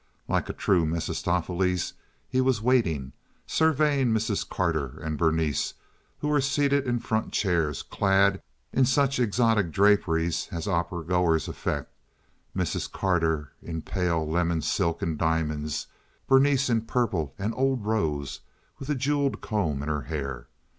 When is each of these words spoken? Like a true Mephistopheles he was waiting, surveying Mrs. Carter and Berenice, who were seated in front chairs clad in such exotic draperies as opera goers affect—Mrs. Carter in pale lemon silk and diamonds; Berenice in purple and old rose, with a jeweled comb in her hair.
Like 0.27 0.49
a 0.49 0.53
true 0.53 0.83
Mephistopheles 0.83 1.93
he 2.27 2.41
was 2.41 2.59
waiting, 2.59 3.13
surveying 3.45 4.07
Mrs. 4.07 4.49
Carter 4.49 4.99
and 4.99 5.15
Berenice, 5.15 5.75
who 6.17 6.27
were 6.29 6.41
seated 6.41 6.87
in 6.87 6.97
front 6.97 7.33
chairs 7.33 7.83
clad 7.83 8.41
in 8.73 8.83
such 8.83 9.19
exotic 9.19 9.69
draperies 9.69 10.47
as 10.51 10.67
opera 10.67 11.03
goers 11.03 11.47
affect—Mrs. 11.47 12.91
Carter 12.91 13.51
in 13.61 13.83
pale 13.83 14.27
lemon 14.27 14.63
silk 14.63 15.03
and 15.03 15.19
diamonds; 15.19 15.85
Berenice 16.27 16.67
in 16.67 16.81
purple 16.87 17.35
and 17.37 17.53
old 17.55 17.85
rose, 17.85 18.39
with 18.79 18.89
a 18.89 18.95
jeweled 18.95 19.39
comb 19.39 19.83
in 19.83 19.87
her 19.87 20.01
hair. 20.01 20.47